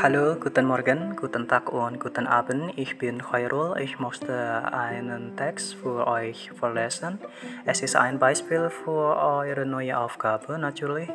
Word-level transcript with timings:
Hallo, 0.00 0.36
guten 0.36 0.66
Morgen, 0.66 1.16
guten 1.16 1.46
Tag 1.46 1.72
und 1.72 2.00
guten 2.00 2.26
Abend. 2.26 2.72
Ich 2.76 2.98
bin 2.98 3.22
Khairul. 3.22 3.78
Ich 3.80 3.98
möchte 3.98 4.32
einen 4.72 5.36
Text 5.36 5.74
für 5.74 6.06
euch 6.06 6.50
vorlesen. 6.52 7.18
Es 7.64 7.82
ist 7.82 7.96
ein 7.96 8.18
Beispiel 8.18 8.70
für 8.70 9.16
eure 9.16 9.66
neue 9.66 9.98
Aufgabe, 9.98 10.58
natürlich. 10.58 11.08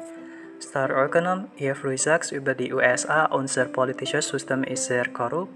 Star 0.61 0.89
Econom, 0.89 1.47
Jeffrey 1.57 1.97
Sachs 1.97 2.31
über 2.31 2.53
die 2.53 2.73
USA. 2.73 3.25
Unser 3.25 3.65
politisches 3.65 4.27
System 4.27 4.63
ist 4.63 4.85
sehr 4.85 5.07
korrupt. 5.09 5.53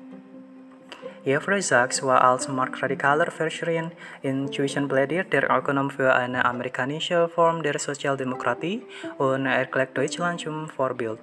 Jeffrey 1.23 1.61
Sachs 1.61 2.01
war 2.03 2.23
als 2.23 2.47
marktradikaler 2.47 3.29
Verschrien 3.29 3.91
inzwischen 4.23 4.87
plädiert 4.87 5.31
der 5.31 5.49
Ökonom 5.49 5.89
für 5.91 6.13
eine 6.13 6.43
amerikanische 6.45 7.29
Form 7.29 7.61
der 7.61 7.77
Sozialdemokratie 7.77 8.83
und 9.17 9.45
erklärt 9.45 9.95
Deutschland 9.95 10.41
zum 10.41 10.67
Vorbild. 10.67 11.19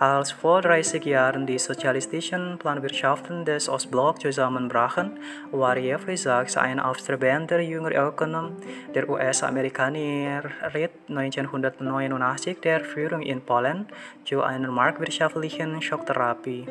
Als 0.00 0.30
vor 0.30 0.62
30 0.62 1.04
Jahren 1.06 1.44
die 1.44 1.58
sozialistischen 1.58 2.56
Planwirtschaften 2.58 3.44
des 3.44 3.68
Ostblocks 3.68 4.20
zusammenbrachen, 4.20 5.18
war 5.50 5.76
Jeffrey 5.76 6.16
Sachs 6.16 6.56
ein 6.56 6.78
aufstrebender 6.78 7.58
junger 7.58 7.90
Ökonom. 7.90 8.56
Der 8.94 9.08
US-Amerikaner 9.08 10.44
riet 10.72 10.92
1989 11.08 12.60
der 12.60 12.84
Führung 12.84 13.22
in 13.22 13.40
Polen 13.40 13.86
zu 14.24 14.40
einer 14.40 14.70
marktwirtschaftlichen 14.70 15.82
Schocktherapie. 15.82 16.66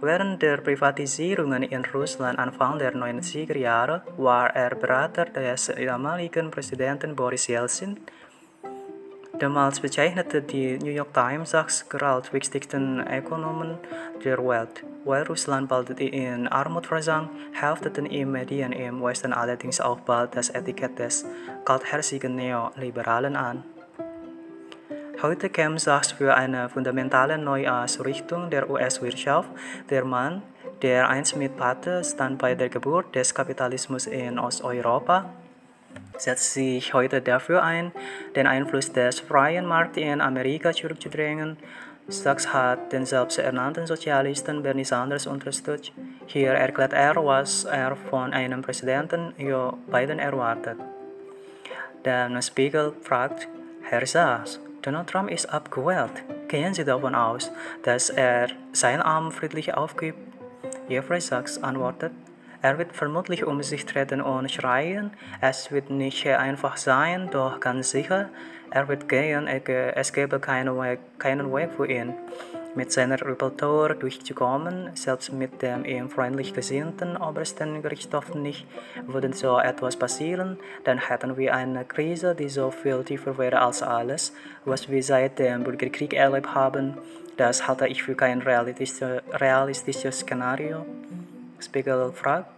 Während 0.00 0.40
der 0.40 0.56
Privatisierungen 0.56 1.62
in 1.62 1.84
Russland 1.84 2.38
Anfang 2.38 2.78
der 2.78 2.94
90er 2.94 3.58
Jahre 3.58 4.00
war 4.16 4.56
er 4.56 4.74
Berater 4.74 5.26
des 5.26 5.66
damaligen 5.66 6.50
Präsidenten 6.50 7.14
Boris 7.14 7.46
Yeltsin. 7.50 7.98
Damals 9.40 9.80
bezeichnete 9.80 10.42
die 10.42 10.78
New 10.78 10.90
York 10.90 11.14
Times 11.14 11.54
als 11.54 11.86
wichtigsten 12.30 13.00
Ökonomen 13.00 13.78
der 14.22 14.36
Welt. 14.36 14.84
Weil 15.06 15.22
Russland 15.22 15.66
bald 15.66 15.98
in 15.98 16.46
Armut 16.46 16.86
versank, 16.86 17.30
hefteten 17.52 18.04
ihm 18.04 18.32
Medien 18.32 18.72
im 18.72 19.02
Westen 19.02 19.32
allerdings 19.32 19.80
auch 19.80 20.00
bald 20.00 20.36
das 20.36 20.50
Etikett 20.50 20.98
des 20.98 21.24
kaltherzigen 21.64 22.36
Neoliberalen 22.36 23.34
an. 23.34 23.64
Heute 25.22 25.48
kämpft 25.48 25.84
Sachs 25.84 26.12
für 26.12 26.34
eine 26.34 26.68
fundamentale 26.68 27.38
Neuausrichtung 27.38 28.50
der 28.50 28.68
US-Wirtschaft. 28.68 29.48
Der 29.88 30.04
Mann, 30.04 30.42
der 30.82 31.08
einst 31.08 31.34
mit 31.36 31.56
Pate 31.56 32.04
stand 32.04 32.38
bei 32.38 32.54
der 32.54 32.68
Geburt 32.68 33.14
des 33.14 33.34
Kapitalismus 33.34 34.06
in 34.06 34.38
Osteuropa, 34.38 35.30
setzt 36.20 36.54
sich 36.54 36.92
heute 36.94 37.20
dafür 37.20 37.62
ein, 37.62 37.92
den 38.36 38.46
Einfluss 38.46 38.92
des 38.92 39.20
freien 39.20 39.66
Marktes 39.66 40.02
in 40.02 40.20
Amerika 40.20 40.72
zurückzudrängen. 40.72 41.56
Sachs 42.08 42.52
hat 42.52 42.92
den 42.92 43.06
selbsternannten 43.06 43.86
Sozialisten 43.86 44.62
Bernie 44.62 44.84
Sanders 44.84 45.26
unterstützt. 45.26 45.92
Hier 46.26 46.52
erklärt 46.52 46.92
er, 46.92 47.14
was 47.16 47.64
er 47.64 47.96
von 47.96 48.32
einem 48.32 48.62
Präsidenten 48.62 49.32
Joe 49.38 49.74
Biden 49.86 50.18
erwartet. 50.18 50.76
Der 52.04 52.42
Spiegel 52.42 52.92
fragt, 53.02 53.46
Herr 53.82 54.06
Sachs, 54.06 54.60
Donald 54.82 55.08
Trump 55.08 55.30
ist 55.30 55.46
abgewählt. 55.52 56.24
Gehen 56.48 56.74
Sie 56.74 56.84
davon 56.84 57.14
aus, 57.14 57.52
dass 57.82 58.10
er 58.10 58.48
sein 58.72 59.02
Amt 59.02 59.34
friedlich 59.34 59.74
aufgibt? 59.74 60.18
Jeffrey 60.88 61.20
Sachs 61.20 61.62
antwortet, 61.62 62.12
er 62.62 62.78
wird 62.78 62.94
vermutlich 62.94 63.44
um 63.44 63.62
sich 63.62 63.86
treten 63.86 64.20
und 64.20 64.50
schreien. 64.50 65.10
Es 65.40 65.72
wird 65.72 65.90
nicht 65.90 66.26
einfach 66.26 66.76
sein, 66.76 67.30
doch 67.30 67.60
ganz 67.60 67.90
sicher, 67.90 68.28
er 68.70 68.86
wird 68.88 69.08
gehen. 69.08 69.48
Es 69.48 70.12
gäbe 70.12 70.38
keinen 70.40 70.78
Weg, 70.78 71.00
keinen 71.18 71.52
Weg 71.52 71.70
für 71.76 71.86
ihn, 71.86 72.14
mit 72.74 72.92
seiner 72.92 73.20
Repertoire 73.20 73.94
durchzukommen. 73.96 74.90
Selbst 74.94 75.32
mit 75.32 75.62
dem 75.62 75.84
ihm 75.84 76.10
freundlich 76.10 76.54
gesinnten 76.54 77.16
obersten 77.16 77.82
Gerichtshof 77.82 78.34
nicht 78.34 78.66
würde 79.06 79.32
so 79.32 79.58
etwas 79.58 79.96
passieren. 79.96 80.58
Dann 80.84 80.98
hätten 80.98 81.36
wir 81.36 81.54
eine 81.54 81.84
Krise, 81.84 82.34
die 82.34 82.48
so 82.48 82.70
viel 82.70 83.02
tiefer 83.04 83.38
wäre 83.38 83.60
als 83.60 83.82
alles, 83.82 84.34
was 84.64 84.88
wir 84.88 85.02
seit 85.02 85.38
dem 85.38 85.64
Bürgerkrieg 85.64 86.12
erlebt 86.14 86.54
haben. 86.54 86.98
Das 87.36 87.66
halte 87.66 87.88
ich 87.88 88.02
für 88.02 88.14
kein 88.14 88.42
realistisches 88.42 90.20
Szenario. 90.20 90.84
Spiegel 91.60 92.12
fragt. 92.12 92.50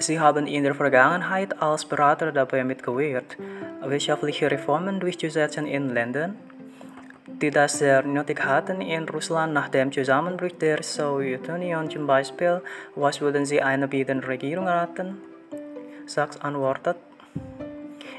Sie 0.00 0.20
haben 0.20 0.46
in 0.46 0.62
der 0.62 0.76
Vergangenheit 0.76 1.60
als 1.60 1.84
Berater 1.84 2.30
dabei 2.30 2.62
mitgewirkt, 2.62 3.36
wirtschaftliche 3.82 4.48
Reformen 4.48 5.00
durchzusetzen 5.00 5.66
in 5.66 5.92
Ländern, 5.92 6.36
die 7.26 7.50
das 7.50 7.78
sehr 7.78 8.02
nötig 8.02 8.44
hatten 8.44 8.80
in 8.80 9.08
Russland 9.08 9.52
nach 9.52 9.68
dem 9.68 9.90
Zusammenbruch 9.90 10.52
der 10.60 10.84
Sowjetunion 10.84 11.90
zum 11.90 12.06
Beispiel. 12.06 12.60
Was 12.94 13.20
würden 13.20 13.44
Sie 13.44 13.60
einer 13.60 13.88
bieten 13.88 14.20
Regierung 14.20 14.68
raten? 14.68 15.20
Sachs 16.06 16.40
antwortet, 16.40 16.96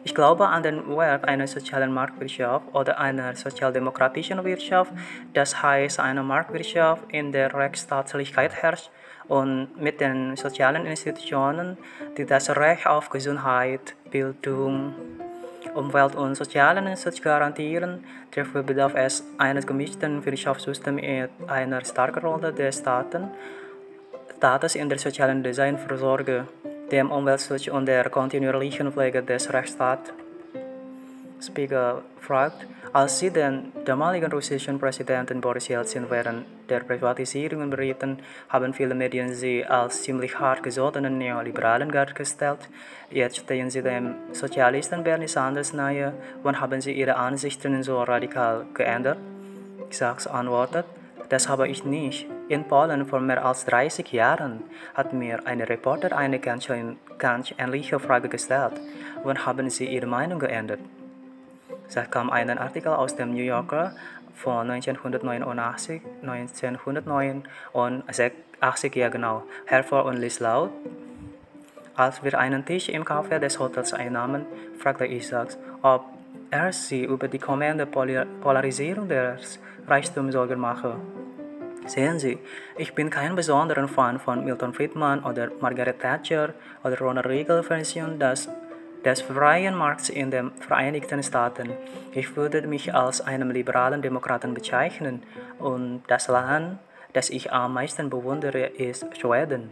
ich 0.03 0.15
glaube 0.15 0.47
an 0.47 0.63
den 0.63 0.87
Wert 0.95 1.25
einer 1.27 1.47
sozialen 1.47 1.93
Marktwirtschaft 1.93 2.65
oder 2.73 2.99
einer 2.99 3.35
sozialdemokratischen 3.35 4.43
Wirtschaft, 4.43 4.91
das 5.33 5.61
heißt 5.61 5.99
einer 5.99 6.23
Marktwirtschaft, 6.23 7.03
in 7.09 7.31
der 7.31 7.53
Rechtsstaatlichkeit 7.53 8.53
herrscht 8.53 8.89
und 9.27 9.69
mit 9.79 10.01
den 10.01 10.35
sozialen 10.35 10.85
Institutionen, 10.85 11.77
die 12.17 12.25
das 12.25 12.49
Recht 12.49 12.87
auf 12.87 13.09
Gesundheit, 13.09 13.95
Bildung, 14.09 14.93
Umwelt 15.75 16.15
und 16.15 16.35
sozialen 16.35 16.95
Schutz 16.97 17.21
garantieren. 17.21 18.03
Dafür 18.31 18.63
bedarf 18.63 18.93
es 18.95 19.23
eines 19.37 19.67
gemischten 19.67 20.25
Wirtschaftssystems 20.25 21.01
mit 21.01 21.29
einer 21.47 21.83
starken 21.85 22.25
Rolle 22.25 22.53
des 22.53 22.79
Staaten, 22.79 23.29
Staates 24.37 24.75
in 24.75 24.89
der 24.89 24.97
sozialen 24.97 25.43
Designvorsorge 25.43 26.45
dem 26.91 27.11
Umweltschutz 27.11 27.67
und 27.67 27.85
der 27.85 28.09
kontinuierlichen 28.09 28.91
Pflege 28.91 29.21
des 29.23 29.51
Rechtsstaats. 29.53 30.11
Spiegel 31.41 32.01
fragt, 32.19 32.67
als 32.91 33.19
Sie 33.19 33.29
den 33.29 33.71
damaligen 33.85 34.31
russischen 34.31 34.79
Präsidenten 34.79 35.41
Boris 35.41 35.69
Yeltsin 35.69 36.09
während 36.09 36.45
der 36.69 36.79
Privatisierungen 36.79 37.69
berieten, 37.69 38.17
haben 38.49 38.73
viele 38.73 38.95
Medien 38.95 39.33
Sie 39.33 39.63
als 39.63 40.01
ziemlich 40.01 40.39
hart 40.39 40.63
gesottenen 40.63 41.17
Neoliberalen 41.17 41.91
dargestellt. 41.91 42.67
Jetzt 43.11 43.37
stehen 43.37 43.69
Sie 43.69 43.83
dem 43.83 44.15
Sozialisten 44.33 45.03
Bernie 45.03 45.27
Sanders 45.27 45.73
nahe. 45.73 46.13
Wann 46.43 46.59
haben 46.59 46.81
Sie 46.81 46.93
Ihre 46.93 47.15
Ansichten 47.15 47.83
so 47.83 48.01
radikal 48.01 48.65
geändert? 48.73 49.19
Sachs 49.91 50.27
antwortet, 50.27 50.85
das 51.29 51.47
habe 51.47 51.67
ich 51.67 51.85
nicht. 51.85 52.27
In 52.47 52.65
Polen 52.65 53.05
vor 53.05 53.19
mehr 53.19 53.45
als 53.45 53.65
30 53.65 54.11
Jahren 54.11 54.63
hat 54.95 55.13
mir 55.13 55.45
ein 55.45 55.61
Reporter 55.61 56.17
eine 56.17 56.39
ganz, 56.39 56.67
ganz 57.17 57.53
ähnliche 57.57 57.99
Frage 57.99 58.29
gestellt. 58.29 58.73
Wann 59.23 59.45
haben 59.45 59.69
Sie 59.69 59.85
Ihre 59.85 60.07
Meinung 60.07 60.39
geändert? 60.39 60.79
Da 61.93 62.03
kam 62.05 62.29
ein 62.29 62.57
Artikel 62.57 62.93
aus 62.93 63.15
dem 63.15 63.31
New 63.33 63.43
Yorker 63.43 63.93
von 64.35 64.69
1989, 64.69 66.01
1909 66.21 67.43
und 67.73 68.03
80 68.61 68.95
Jahre 68.95 69.11
genau, 69.11 69.43
hervor 69.65 70.05
und 70.05 70.17
ließ 70.17 70.39
laut. 70.39 70.71
Als 71.95 72.23
wir 72.23 72.39
einen 72.39 72.65
Tisch 72.65 72.89
im 72.89 73.03
Café 73.03 73.39
des 73.39 73.59
Hotels 73.59 73.93
einnahmen, 73.93 74.45
fragte 74.79 75.05
ich 75.05 75.29
ob 75.81 76.05
er 76.51 76.71
sie 76.71 77.03
über 77.03 77.27
die 77.27 77.39
kommende 77.39 77.85
Polarisierung 77.85 79.07
des 79.09 79.59
Reichtums 79.89 80.33
Sorgen 80.33 80.59
mache. 80.59 80.95
Sehen 81.85 82.19
Sie, 82.19 82.37
ich 82.77 82.93
bin 82.93 83.09
kein 83.09 83.35
besonderer 83.35 83.87
Fan 83.87 84.19
von 84.19 84.45
Milton 84.45 84.73
Friedman 84.73 85.23
oder 85.23 85.49
Margaret 85.59 85.99
Thatcher 85.99 86.53
oder 86.83 86.99
Ronald 86.99 87.25
Reagan 87.25 87.63
Version 87.63 88.19
des, 88.19 88.47
des 89.03 89.21
freien 89.21 89.75
Markts 89.75 90.09
in 90.09 90.29
den 90.29 90.51
Vereinigten 90.51 91.23
Staaten. 91.23 91.71
Ich 92.13 92.35
würde 92.35 92.67
mich 92.67 92.93
als 92.93 93.21
einen 93.21 93.49
liberalen 93.49 94.01
Demokraten 94.01 94.53
bezeichnen 94.53 95.23
und 95.57 96.03
das 96.07 96.27
Land, 96.27 96.77
das 97.13 97.31
ich 97.31 97.51
am 97.51 97.73
meisten 97.73 98.09
bewundere, 98.09 98.67
ist 98.67 99.05
Schweden. 99.17 99.71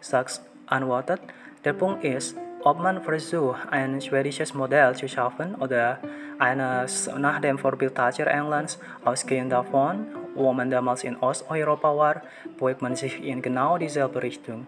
Sachs 0.00 0.42
antwortet, 0.66 1.20
der 1.64 1.74
Punkt 1.74 2.04
ist, 2.04 2.36
ob 2.64 2.78
man 2.78 3.02
versucht, 3.02 3.60
ein 3.70 4.00
schwedisches 4.00 4.54
Modell 4.54 4.94
zu 4.94 5.08
schaffen 5.08 5.54
oder 5.56 5.98
eines 6.38 7.10
nach 7.18 7.40
dem 7.40 7.58
Vorbild 7.58 7.94
Thatcher 7.94 8.26
Englands, 8.26 8.78
ausgehend 9.04 9.52
davon, 9.52 10.06
wo 10.34 10.52
man 10.52 10.70
damals 10.70 11.04
in 11.04 11.16
Osteuropa 11.16 11.96
war, 11.96 12.22
beugt 12.58 12.82
man 12.82 12.96
sich 12.96 13.22
in 13.22 13.42
genau 13.42 13.78
dieselbe 13.78 14.22
Richtung. 14.22 14.66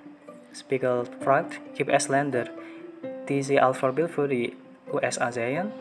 Spiegel 0.52 1.05
fragt, 1.20 1.61
gibt 1.75 1.91
es 1.91 2.08
Länder, 2.08 2.44
die 3.29 3.43
sie 3.43 3.61
als 3.61 3.79
Vorbild 3.79 4.11
für 4.11 4.29
die 4.29 4.56
USA 4.93 5.32
sehen? 5.32 5.73